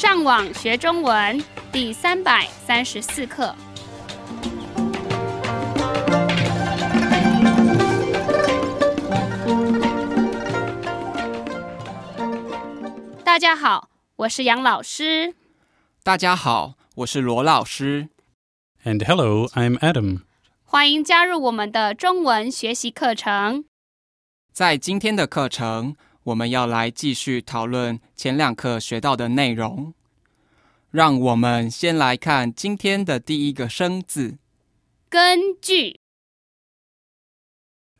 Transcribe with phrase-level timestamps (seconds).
[0.00, 3.54] 上网学中文第三百三十四课。
[13.22, 15.34] 大家好，我是杨老师。
[16.02, 18.08] 大家好，我是罗老师。
[18.82, 20.22] And hello, I'm Adam.
[20.64, 23.66] 欢迎加入我们的中文学习课程。
[24.50, 25.94] 在今天的课程，
[26.24, 29.94] 我们要来继续讨论前两课学到的内容。
[30.90, 34.38] 让我们先来看今天的第一个生字。
[35.08, 36.00] 根据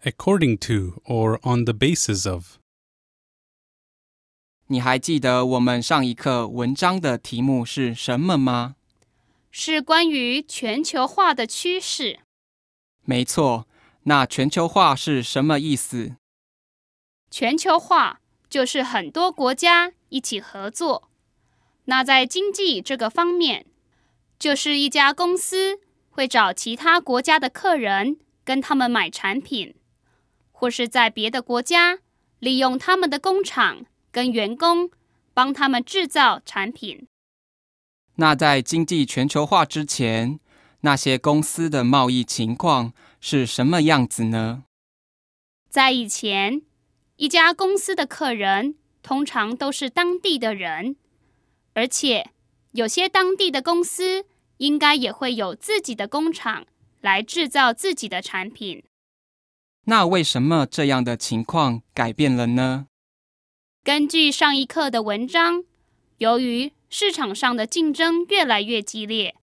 [0.02, 2.56] According to or on the basis of.
[4.66, 8.76] 你还记得我们上一课文章的题目是什么吗？
[9.50, 12.20] 是关于全球化的趋势。
[13.02, 13.66] 没错，
[14.04, 16.16] 那全球化是什么意思？
[17.30, 21.08] 全球化就是很多国家一起合作。
[21.84, 23.66] 那在经济这个方面，
[24.38, 29.74] 就是一家公司会找其他国家的客人跟他们买产品，
[30.52, 32.00] 或是在别的国家
[32.38, 34.90] 利用他们的工厂跟员工
[35.32, 37.06] 帮他们制造产品。
[38.16, 40.40] 那在经济全球化之前，
[40.80, 44.64] 那些公司的贸易情况是什么样子呢？
[45.68, 46.62] 在以前，
[47.20, 50.96] 一家公司的客人通常都是当地的人，
[51.74, 52.30] 而且
[52.72, 54.24] 有些当地的公司
[54.56, 56.66] 应该也会有自己的工厂
[57.02, 58.82] 来制造自己的产品。
[59.84, 62.86] 那为什么这样的情况改变了呢？
[63.84, 65.64] 根据上一课的文章，
[66.16, 69.36] 由于市场上的竞争越来越激烈，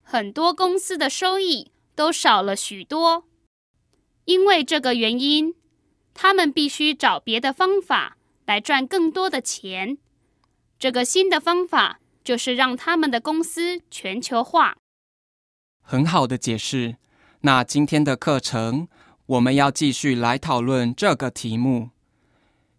[0.00, 3.24] 很多公司的收益都少了许多。
[4.26, 5.54] 因为这个原因，
[6.20, 9.98] 他们必须找别的方法来赚更多的钱。
[10.76, 14.78] 这个新的方法就是让他们的公司全球化。
[15.80, 16.96] 很好的解释。
[17.42, 18.88] 那今天的课程，
[19.26, 21.90] 我们要继续来讨论这个题目。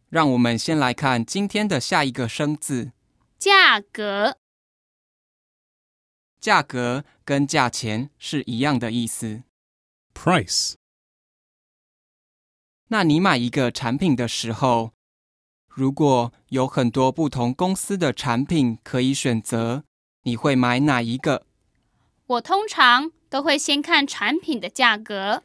[0.09, 2.91] 让我们先来看今天的下一个生字，
[3.37, 4.35] 价格
[6.41, 9.43] 价格跟价钱是一样的意思。
[10.13, 10.78] Price.
[12.91, 14.93] 那你买一个产品的时候，
[15.67, 19.83] 如果有很多不同公司的产品可以选择，
[20.23, 21.45] 你会买哪一个？
[22.25, 25.43] 我通常都会先看产品的价格。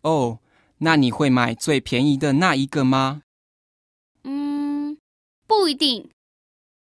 [0.00, 0.40] 哦，
[0.78, 3.22] 那你会买最便宜的那一个吗？
[4.24, 4.96] 嗯，
[5.46, 6.10] 不一定，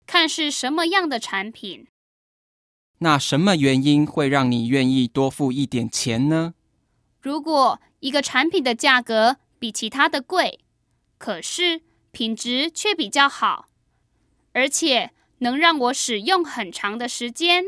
[0.06, 1.88] 看是什么样的产品。
[3.00, 6.54] 那什么原因会让你愿意多付一点钱呢？
[7.20, 10.60] 如果一个产品的价格比其他的贵，
[11.18, 11.82] 可是
[12.12, 13.68] 品质却比较好，
[14.54, 17.64] 而且能让我使用很长的时间，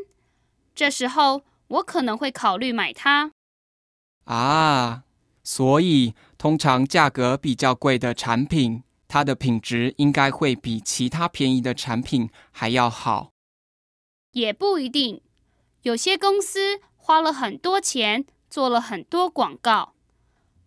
[0.76, 3.32] 这时候我可能会考虑买它。
[4.26, 5.04] 啊，
[5.44, 13.30] 所以通常价格比较贵的产品，它的品质应该会比其他便宜的产品还要好。
[14.32, 15.22] 也不一定，
[15.84, 19.93] 有些公司花了很多钱做了很多广告，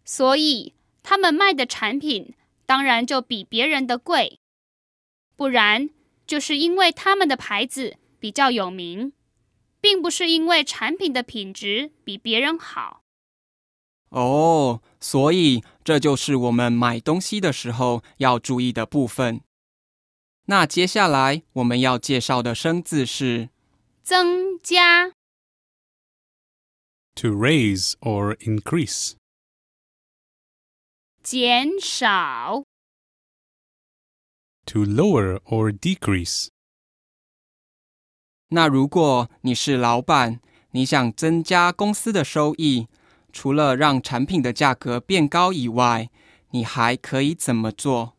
[0.06, 0.72] 所以
[1.02, 2.34] 他们卖的产品
[2.64, 4.38] 当然就比别人的贵。
[5.36, 5.90] 不然，
[6.26, 9.12] 就是因为他们的牌子比较有名，
[9.80, 13.02] 并不是因为产品的品质比别人好。
[14.10, 19.42] 哦，所以这就是我们买东西的时候要注意的部分。
[20.46, 23.50] 那接下来我们要介绍的生字是
[24.04, 25.10] 增加
[27.16, 29.14] To raise or increase.
[31.28, 32.62] 减少
[34.66, 36.50] To lower or decrease.
[38.50, 42.86] 那如果你是老板，你想增加公司的收益，
[43.32, 46.10] 除了让产品的价格变高以外，
[46.50, 48.14] 你还可以怎么做？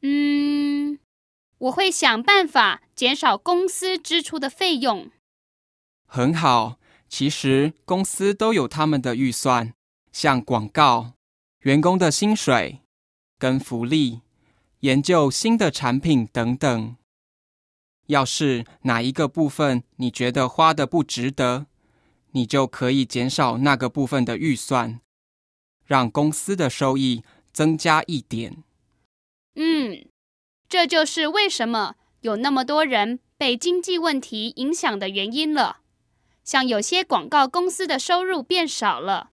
[0.00, 0.98] 嗯，
[1.58, 5.08] 我会想办法减少公司支出的费用。
[6.08, 9.72] 很好，其实公司都有他们的预算，
[10.10, 11.12] 像广告、
[11.64, 12.82] 员工的薪水
[13.38, 14.20] 跟福利、
[14.80, 16.96] 研究新的产品等等。
[18.08, 21.64] 要是哪一个部分你觉得花的不值得，
[22.32, 25.00] 你就可以减少那个部分的预算，
[25.86, 28.62] 让公司的收益增加一点。
[29.54, 30.04] 嗯，
[30.68, 35.78] 这就是为什么有那么多人被经济问题影响的原因了。
[36.44, 39.30] 像有些广告公司的收入变少了，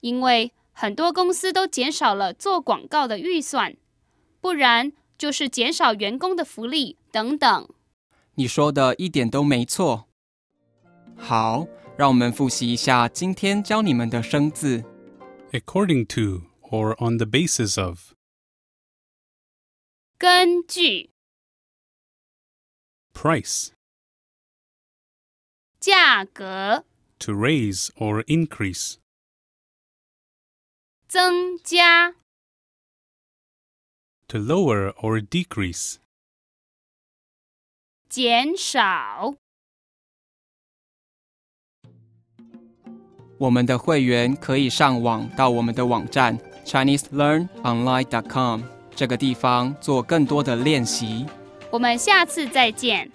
[0.00, 3.76] 因为很多公司都减少了做广告的预算，
[4.40, 7.68] 不然就是减少员工的福利等等。
[8.34, 10.08] 你说的一点都没错。
[11.16, 14.84] 好，让我们复习一下今天教你们的生字。
[15.52, 18.12] According to or on the basis of.
[20.18, 21.10] 根据、
[23.12, 23.68] Price.
[25.78, 26.84] 价格、
[27.20, 28.96] To raise or increase.
[31.13, 32.13] 增加、
[34.27, 35.95] To lower or decrease.
[38.07, 39.35] 减少。
[43.39, 48.61] 我们的会员可以上网到我们的网站 ChineseLearnOnline.com
[48.93, 51.25] 这个地方做更多的练习。
[51.71, 53.09] 我们下次再见。